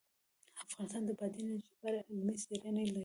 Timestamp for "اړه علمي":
1.89-2.35